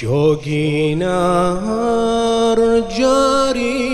[0.00, 2.58] شوقي نار
[2.98, 3.88] جاري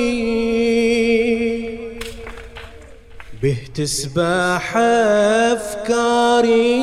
[3.42, 4.76] به تسبح
[5.56, 6.74] أفكاري.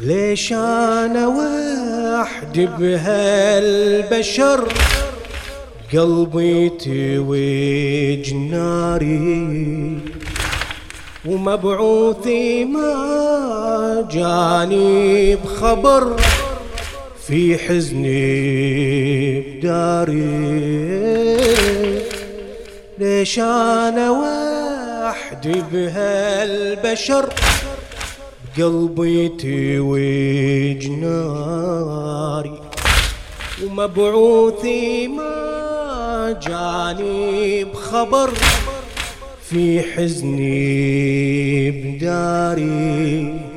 [0.00, 4.68] ليش أنا وحدي بهالبشر؟
[5.92, 9.98] قلبي توج ناري.
[11.26, 16.16] ومبعوثي ما جاني بخبر.
[17.30, 20.16] في حزني بداري
[22.98, 27.34] ليش أنا وحدي بهالبشر؟
[28.58, 32.60] بقلبي توج ناري
[33.64, 38.30] ومبعوثي ما جاني بخبر.
[39.50, 43.49] في حزني بداري.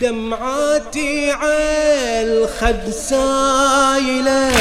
[0.00, 4.52] دمعاتي عالخد سايلة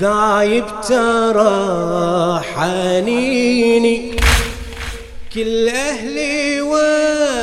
[0.00, 4.16] ذايب ترى حنيني.
[5.34, 6.60] كل أهلي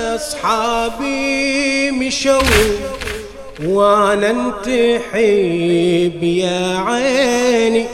[0.07, 1.01] وأصحابي
[1.91, 2.41] مشوا
[3.63, 6.07] وأنا انتحي
[6.39, 7.85] يا عيني.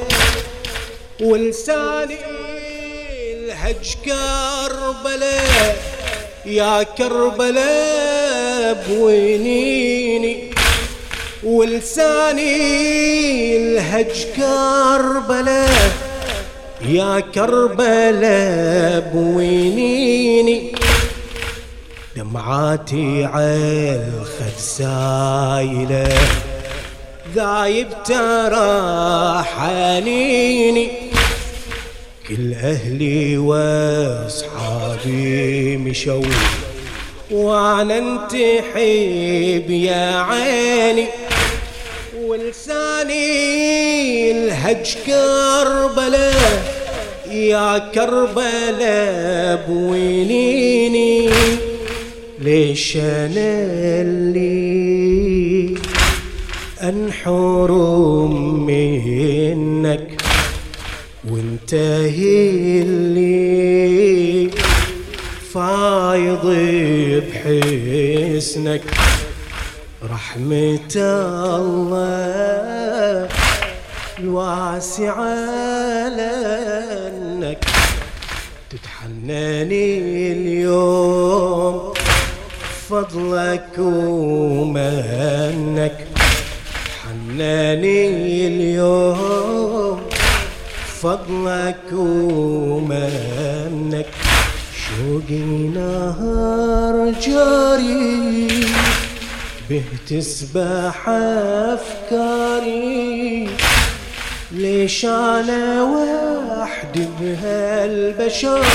[1.21, 2.17] ولساني
[3.33, 5.77] الهج كربلاء
[6.45, 8.12] يا كربلاء.
[8.89, 10.37] بوينيني
[11.43, 12.57] ولساني
[13.57, 15.91] الهج كربلاء
[16.87, 20.71] يا كربلاء بوينيني
[22.15, 26.09] دمعاتي عالخد سايلة.
[27.35, 30.87] ذايب ترى حنيني
[32.27, 34.97] كل أهلي وأصحابي
[35.77, 36.23] مشوا.
[37.33, 41.05] وأنا انتحب يا عيني
[42.25, 43.21] ولساني
[44.31, 46.63] الهج كربلاء
[47.31, 51.29] يا كربلاء بوينيني
[52.39, 53.65] ليش أنا
[54.01, 55.75] اللي
[56.83, 57.71] أنحر
[58.67, 60.21] منك
[61.31, 61.73] وأنت
[62.81, 64.49] اللي
[65.53, 66.45] فايض
[67.19, 68.81] بحسنك.
[70.03, 70.95] رحمة
[71.55, 73.27] الله
[74.19, 75.35] الواسعة
[76.09, 77.65] لأنك
[78.69, 79.85] تتحنني
[80.31, 81.93] اليوم.
[82.89, 83.75] فضلك
[84.57, 84.87] ومنك
[87.03, 87.99] حناني
[88.47, 90.01] اليوم.
[91.01, 93.62] فضلك ومنك
[95.13, 98.65] شوقي نهار جاري
[99.69, 101.09] به تسبح
[101.73, 103.49] أفكاري.
[104.51, 108.65] ليش أنا وحدي بهالبشر؟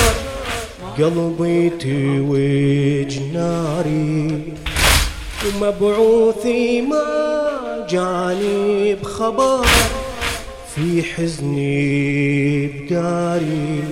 [0.97, 4.41] قلبي توج ناري
[5.45, 7.05] ومبعوثي ما
[7.89, 9.67] جاني بخبر
[10.75, 13.83] في حزني بداري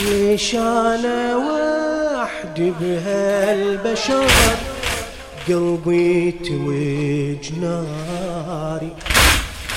[0.00, 4.30] ليش أنا وحدي بهالبشر
[5.48, 8.92] قلبي توج ناري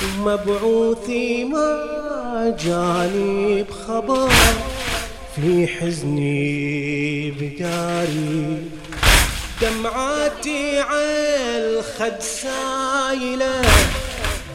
[0.02, 4.30] ومبعوثي ما جاني بخبر
[5.36, 8.58] في حزني بداري.
[9.62, 13.62] دمعاتي عالخد سايلة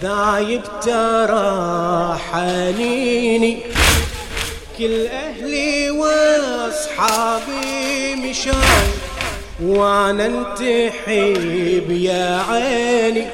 [0.02, 3.58] ذايب ترى حنيني.
[4.80, 7.56] كل أهلي وأصحابي
[8.16, 8.54] مشوا.
[9.64, 13.26] وأنا انتحب يا عيني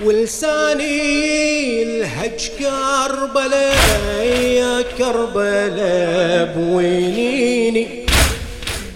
[0.00, 8.06] ولساني الهج كربلاء يا كربلاء بوينيني.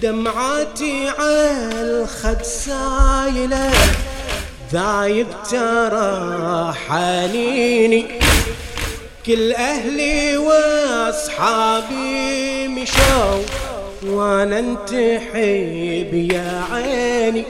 [0.02, 3.70] دمعاتي عالخد سايلة
[4.72, 8.04] ذايب ترى حنيني.
[9.26, 10.36] كل أهلي
[11.14, 13.42] وأصحابي مشوا
[14.06, 17.44] وأنا انتحب يا عيني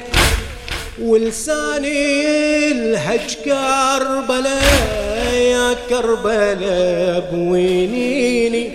[1.03, 8.71] ولساني الهج كربلاء يا كربلاء بوينيني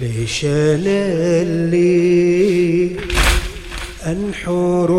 [0.00, 2.90] ليش أنا اللي
[4.06, 4.90] أنحر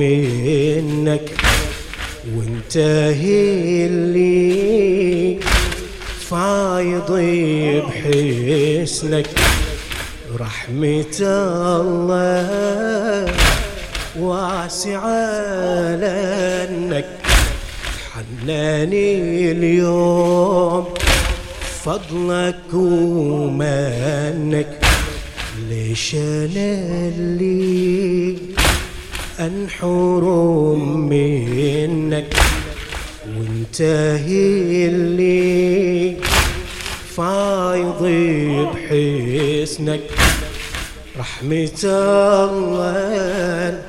[0.00, 1.30] منك
[2.36, 2.76] وأنت
[3.86, 4.93] اللي
[6.34, 7.10] فايض
[7.86, 9.28] بحسنك
[10.40, 11.18] رحمة
[11.80, 13.32] الله
[14.18, 15.96] واسعة
[16.90, 17.08] لك
[18.12, 20.84] حناني اليوم.
[21.84, 24.72] فضلك ومنك
[25.68, 28.38] ليش أنا اللي
[29.40, 32.34] انحرم منك؟
[33.44, 33.80] وانت
[34.26, 36.16] هي اللي
[37.16, 38.02] فايض
[38.74, 40.00] بحسنك.
[41.18, 43.82] رحمة الله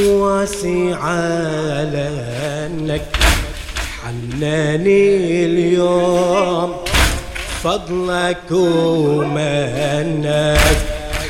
[0.00, 3.08] واسعة لأنك.
[4.02, 6.74] حناني اليوم
[7.62, 9.78] فضلك ومنك.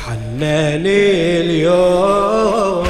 [0.05, 2.87] حناني اليوم.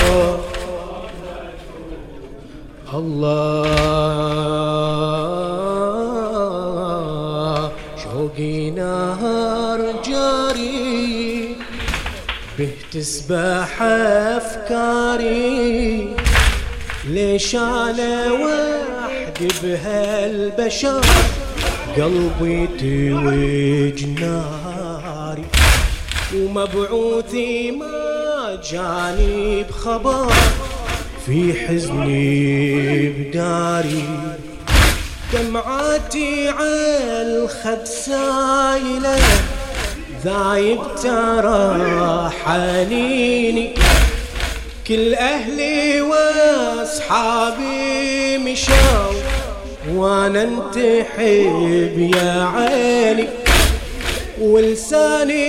[2.93, 3.90] الله
[12.91, 13.81] تسبح
[14.37, 16.15] أفكاري
[17.07, 21.01] ليش أنا وحدي بهالبشر؟
[21.97, 25.45] قلبي توج ناري
[26.35, 30.33] ومبعوثي ما جاني بخبر
[31.25, 34.37] في حزني بداري.
[35.33, 39.17] دمعاتي عالخد سايلة.
[40.25, 43.73] ذايب ترى حنيني.
[44.87, 47.67] كل أهلي وأصحابي
[48.37, 49.13] مشاو
[49.95, 53.27] وأنا انتحب يا عيني.
[54.41, 55.45] ولساني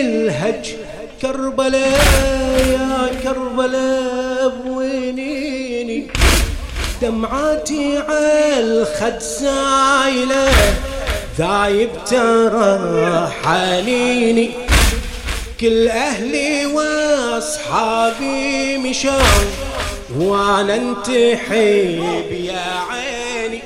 [0.00, 0.74] الهج
[1.22, 6.06] كربلاء يا كربلاء بوينيني.
[7.02, 10.48] دمعاتي عالخد سايلة
[11.38, 14.50] ذايب ترى حنيني
[15.60, 18.36] كل أهلي وأصحابي
[18.78, 19.20] مشاو
[20.18, 23.60] وأنا انتحب يا عيني.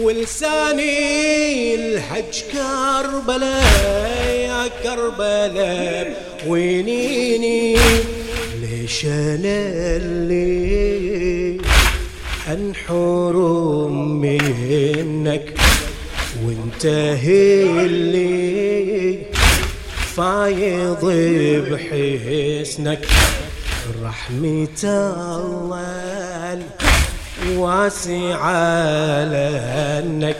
[0.00, 6.06] ولساني الهج كربلاء يا كربلاء
[6.46, 7.76] وينيني.
[8.60, 9.60] ليش أنا
[9.96, 11.60] اللي
[12.48, 15.54] انحرم منك
[16.44, 19.18] وانت هي اللي
[20.16, 21.04] فايض
[21.70, 23.06] بحسنك.
[24.04, 26.58] رحمة الله
[27.56, 30.36] واسعة لأنك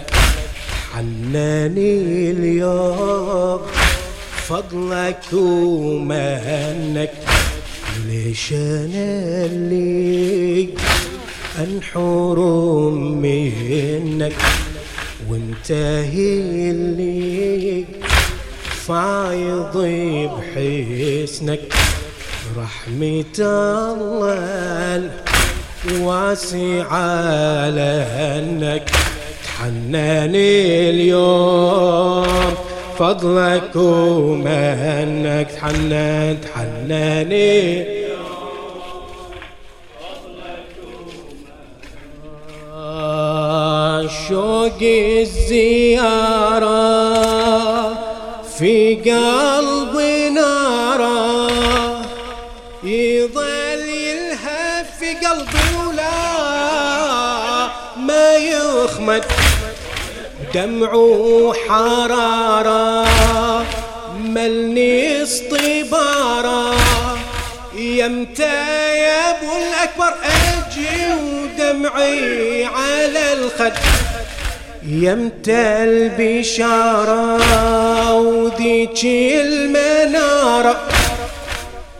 [0.93, 3.61] حناني اليوم.
[4.49, 7.13] فضلك ومنك
[8.07, 10.69] ليش أنا اللي
[11.59, 14.33] انحرم منك.
[15.31, 15.73] وانت
[16.13, 17.85] هي اللي
[18.87, 19.77] فايض
[20.33, 21.61] بحسنك.
[22.59, 25.11] رحمة الله
[26.01, 28.91] واسعة لأنك
[29.45, 32.55] تحناني اليوم.
[32.99, 38.00] فضلك ومنك تحنن تحناني
[44.31, 46.71] شوق الزيارة
[48.59, 51.49] في قلبي نارا
[52.85, 56.11] يظل يلهف في قلبي ولا
[57.97, 59.25] ما يخمد.
[60.55, 63.07] دمع وحرارة
[64.19, 66.75] ملني اصطبارة
[67.75, 73.73] يمتى يا ابو الأكبر أجي ودمعي على الخد.
[74.83, 77.39] يمتى البشارة
[78.15, 79.05] وذيك
[79.45, 80.77] المنارة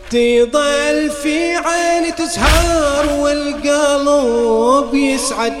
[0.09, 5.53] تظل في عيني تسهر والقلب يسعد.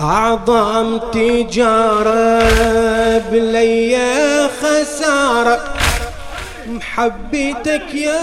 [0.00, 2.42] أعظم تجارة
[3.18, 3.98] بلي
[4.60, 5.74] خسارة.
[6.66, 8.20] محبتك يا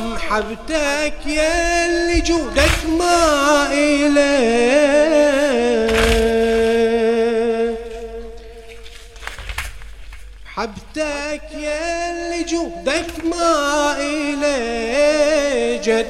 [0.00, 4.22] محبتك يا اللي جودك ما إليه
[10.46, 16.06] محبتك يا اللي جودك ما إليه جد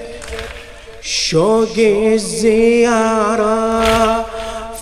[1.03, 1.75] شوق
[2.12, 3.62] الزيارة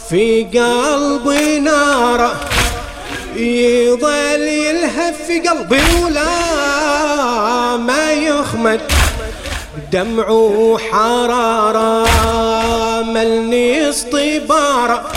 [0.08, 2.40] في قلبي نارة
[3.36, 6.26] يظل يلهف في قلبي ولا
[7.76, 8.80] ما يخمد.
[9.92, 12.06] دمع وحرارة
[13.02, 15.12] ملني اصطبارة.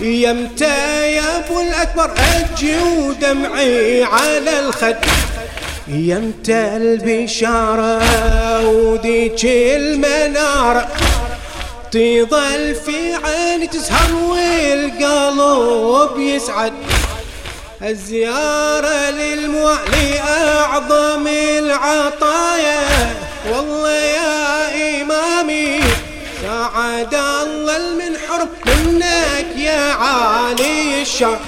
[0.00, 4.96] يمتى يا أبو الأكبر؟ أجي ودمعي على الخد.
[5.88, 8.02] يمتى البشارة؟
[8.68, 10.88] وديك المنارة.
[11.90, 16.72] تظل في عيني تسهر والقلب يسعد.
[17.82, 21.26] الزيارة للموالي أعظم
[21.58, 23.27] العطايا.
[23.52, 25.80] والله يا إمامي
[26.42, 31.38] سعد الله المنحر منك يا عالي الشر.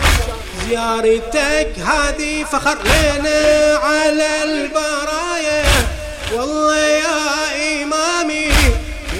[0.68, 5.64] زيارتك هذه فخر لنا على البرايا.
[6.34, 8.52] والله يا إمامي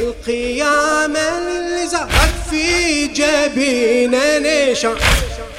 [0.00, 4.98] القيامة اللي زهرت في جبيننا نشر.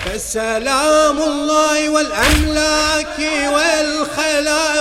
[0.05, 3.17] فالسلام الله والأملاك
[3.53, 4.80] والخلائق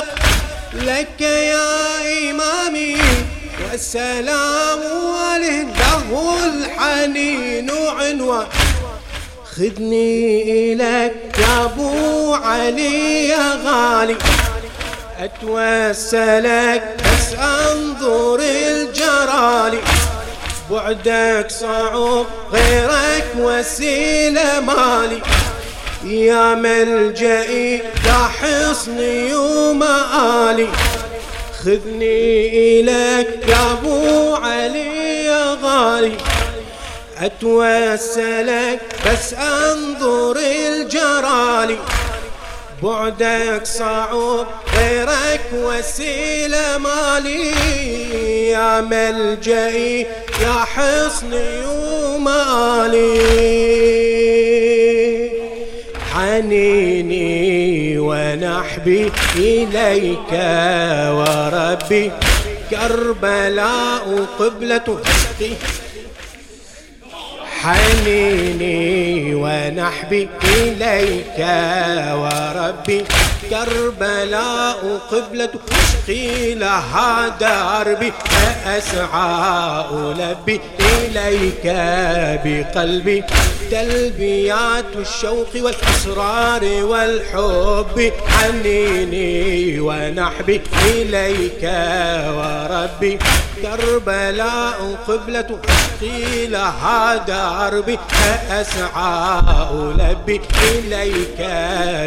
[0.74, 2.96] لك يا إمامي
[3.70, 4.80] والسلام
[5.78, 8.46] له الحنين عنوان.
[9.56, 14.16] خذني إليك يا أبو علي يا غالي.
[15.18, 19.80] أتوسلك بس أنظر الجرالي.
[20.70, 25.22] بعدك صعب غيرك وسيلة مالي.
[26.04, 27.76] يا ملجئي
[28.06, 30.68] يا حصني ومآلي
[31.64, 32.48] خذني
[32.80, 36.12] إليك يا أبو علي يا غالي.
[37.18, 41.78] أتوسلك بس أنظر الجرالي.
[42.82, 47.50] بعدك صعب غيرك وسيلة مالي.
[48.50, 50.06] يا ملجئي
[50.42, 53.20] يا حصني ومالي
[56.40, 60.32] حنيني ونحبي إليك
[61.18, 62.10] وربي.
[62.70, 65.52] كربلاء قبلة تسقي
[67.62, 71.38] حنيني ونحبي إليك
[72.14, 73.04] وربي
[73.50, 78.12] كربلاء قبلة أشقي لها دربي
[78.66, 81.66] أسعى ألبي إليك
[82.44, 83.24] بقلبي
[83.70, 91.62] تلبيات الشوق والإصرار والحب حنيني ونحبي إليك
[92.36, 93.18] وربي
[93.62, 97.98] كربلاء قبلة أشقي لها دربي
[98.50, 100.40] أسعى ألبي
[100.72, 101.38] إليك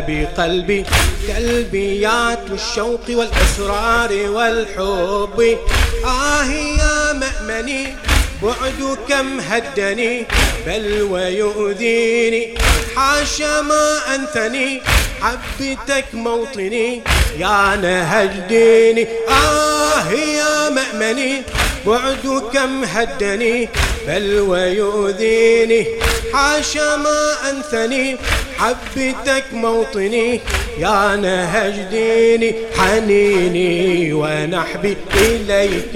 [0.08, 0.86] بقلبي.
[1.28, 5.58] تلبيات الشوق والإصرار والحب.
[6.06, 6.46] آه
[6.80, 7.96] يا مأمني
[8.44, 10.26] بعد كم هدني
[10.68, 12.56] بل ويؤذيني.
[12.96, 14.82] حاشا ما أنثني
[15.22, 17.02] حبتك موطني.
[17.38, 21.42] يا نهج ديني آه يا مأمني.
[21.86, 23.70] بعد كم هدني
[24.08, 25.88] بل ويؤذيني.
[26.34, 28.18] حاشا ما أنثني
[28.58, 30.42] حبتك موطني.
[30.78, 35.96] يا نهج ديني حنيني ونحبي إليك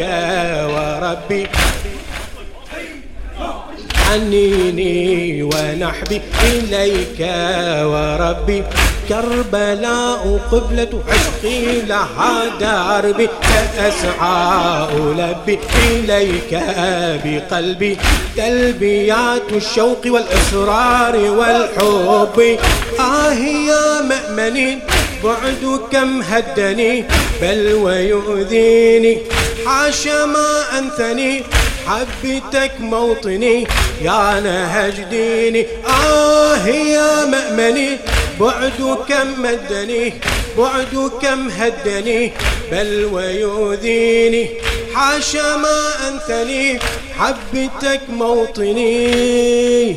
[0.74, 1.47] وربي.
[4.18, 7.20] حنيني ونحبي إليك
[7.92, 8.64] وربي.
[9.10, 13.30] كربلاء قبلة عشقي لها دربي.
[13.80, 16.52] أسعى ألبي إليك
[17.24, 17.98] بقلبي.
[18.38, 22.58] تلبيات الشوق والإصرار والحب.
[23.00, 23.34] آه
[23.70, 24.80] يا مأمني
[25.24, 27.06] بعد كم هدني
[27.42, 29.18] بل ويؤذيني.
[29.66, 31.44] حاشا ما أنثني
[31.88, 33.68] حبتك موطني
[34.02, 37.98] يا نهج ديني آه يا مأمني.
[38.40, 40.14] بعد كم مدني
[40.58, 42.32] بعد كم هدني.
[42.72, 44.50] بل ويؤذيني.
[44.94, 46.80] حاشا ما أنثني
[47.18, 49.90] حبتك موطني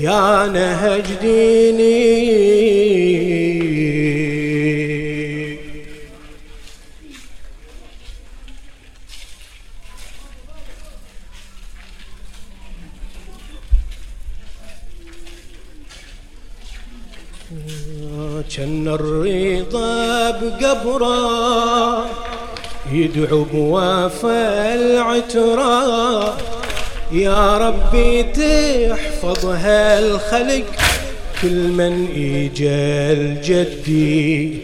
[0.00, 1.88] يا نهج ديني
[18.88, 22.06] كان الرضا بقبره
[22.92, 26.36] يدعو بوافى العترة.
[27.12, 30.64] يا ربي تحفظ هالخلق
[31.42, 34.58] كل من إجا الجدي.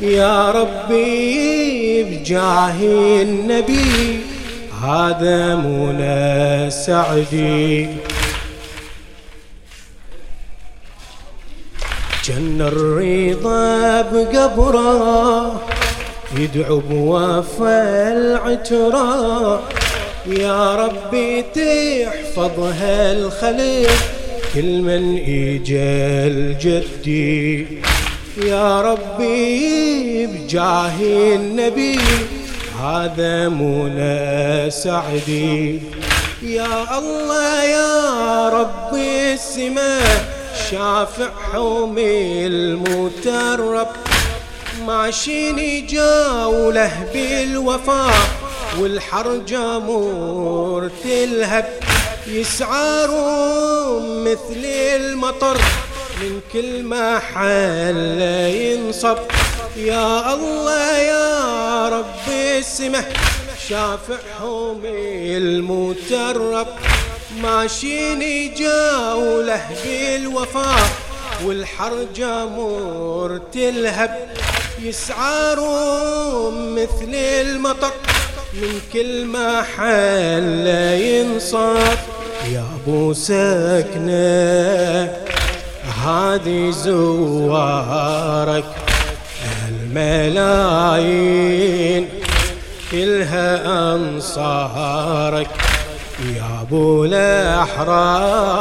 [0.00, 2.76] يا ربي بجاه
[3.22, 4.20] النبي
[4.82, 7.88] هذا منى سعدي.
[12.24, 15.60] جن الرضا بقبره
[16.36, 17.82] يدعو بوفى
[18.16, 19.62] العترة.
[20.26, 23.90] يا ربي تحفظ هالخلق
[24.54, 27.66] كل من إجا الجدي
[28.46, 31.00] يا ربي بجاه
[31.36, 31.98] النبي
[32.82, 35.80] هذا منى سعدي
[36.42, 40.33] يا الله يا رب السماء
[40.74, 43.88] شافع حومي المترب.
[44.86, 48.14] ماشيني جاوله بالوفاء
[48.78, 51.66] والحرجة مور تلهب
[52.26, 53.10] يسعر
[54.00, 54.64] مثل
[54.96, 55.56] المطر
[56.20, 58.20] من كل محل
[58.54, 59.18] ينصب.
[59.76, 62.28] يا الله يا رب
[62.58, 63.04] السمه
[63.68, 66.66] شافع حومي المترب.
[67.42, 70.88] ماشيني جاوله بالوفاء
[71.44, 74.28] والحرجة مور تلهب.
[74.82, 75.60] يسعر
[76.50, 77.92] مثل المطر
[78.54, 80.66] من كل محل
[81.00, 81.98] ينصب
[82.52, 84.14] يا أبو سكنة
[86.04, 88.64] هذه زوارك
[90.34, 92.08] الملايين
[92.90, 93.48] كلها
[93.94, 95.50] أنصارك.
[97.04, 98.54] الاحرار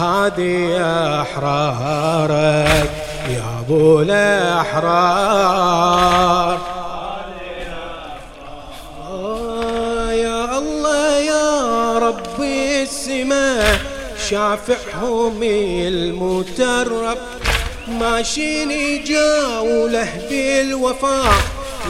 [0.00, 0.76] هذه
[1.22, 2.90] أحرارك
[3.28, 5.36] يا أبو الأحرار.
[9.10, 13.80] آه يا الله يا ربي السماء
[14.28, 17.18] شافعهم المترب.
[17.88, 21.34] ماشيني جاوله بالوفاء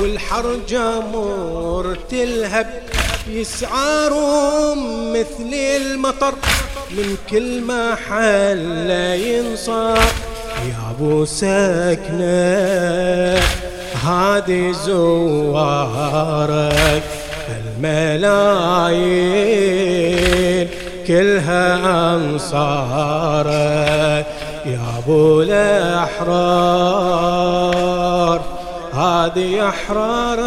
[0.00, 2.82] والحرجة مور تلهب
[3.28, 6.34] يسعارهم مثل المطر
[6.90, 8.90] من كل محل
[9.20, 9.98] ينصار
[10.68, 12.26] يا أبو سكنه
[14.06, 16.22] هذه زوارك
[17.76, 18.96] الملايين
[21.06, 23.56] كلها أنصارك.
[24.66, 26.36] يا أبو الأحرار
[28.92, 30.46] هذه أحرارك.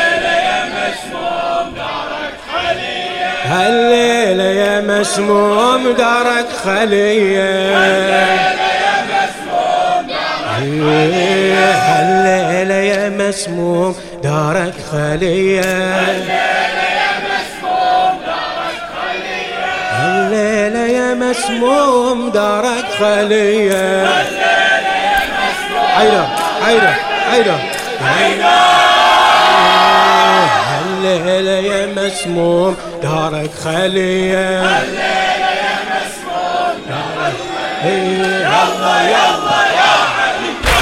[3.51, 7.75] هالليلة يا مسموم دارك خلية.
[11.87, 15.61] هالليلة يا مسموم دارك خلية.
[15.91, 19.65] هالليلة يا مسموم دارك خلية.
[19.91, 22.29] هالليلة يا مسموم.
[22.29, 24.05] دارك خلية
[25.97, 26.25] حيدر
[26.65, 26.93] حيدر
[27.31, 27.55] حيدر
[28.01, 28.90] هالليلة
[32.11, 32.75] مسموم.
[33.03, 37.33] دارك خلية الليلة يا مسموم دارك
[37.83, 40.81] يلا يلا يا علي يا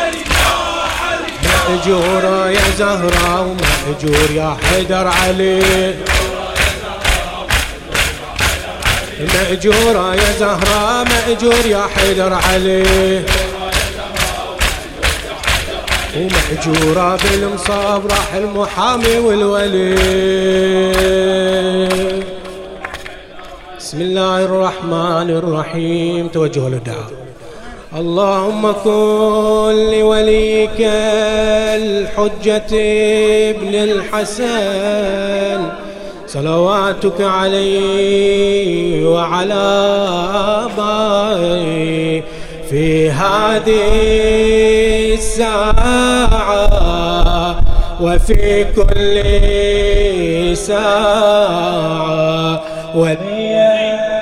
[0.00, 1.28] علي يا علي
[1.68, 5.94] مأجورة يا زهرة ومأجور يا حيدر علي.
[9.34, 13.22] مأجورة يا زهرة مأجور يا حيدر علي.
[16.16, 19.94] ومحجورة بالمصاب راح المحامي والولي
[23.78, 26.28] بسم الله الرحمن الرحيم.
[26.28, 27.10] توجهوا للدعاء
[27.96, 30.80] اللهم كن لوليك
[31.80, 32.72] الحجة
[33.50, 35.60] ابن الحسن.
[36.26, 39.66] صلواتك عليه وعلى
[40.64, 42.22] آبائه.
[42.70, 43.94] في هذه
[45.14, 46.66] الساعة
[48.00, 49.22] وفي كل
[50.56, 51.96] ساعة.
[52.94, 54.15] وليا